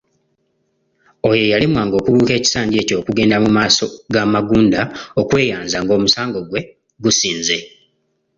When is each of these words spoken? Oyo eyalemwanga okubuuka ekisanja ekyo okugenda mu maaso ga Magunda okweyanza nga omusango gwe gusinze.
Oyo 1.29 1.41
eyalemwanga 1.45 1.95
okubuuka 1.97 2.33
ekisanja 2.39 2.75
ekyo 2.79 2.95
okugenda 3.01 3.35
mu 3.43 3.49
maaso 3.57 3.85
ga 4.13 4.23
Magunda 4.33 4.81
okweyanza 5.21 5.77
nga 5.83 5.91
omusango 5.97 6.39
gwe 6.49 6.61
gusinze. 7.03 7.57